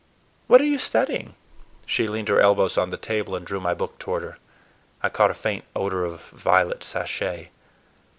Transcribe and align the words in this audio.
What 0.47 0.61
are 0.61 0.65
you 0.65 0.79
studying?" 0.79 1.35
She 1.85 2.07
leaned 2.07 2.29
her 2.29 2.39
elbows 2.41 2.75
on 2.75 2.89
the 2.89 2.97
table 2.97 3.35
and 3.35 3.45
drew 3.45 3.59
my 3.61 3.75
book 3.75 3.99
toward 3.99 4.23
her. 4.23 4.39
I 5.03 5.09
caught 5.09 5.29
a 5.29 5.35
faint 5.35 5.63
odor 5.75 6.05
of 6.05 6.21
violet 6.31 6.83
sachet. 6.83 7.51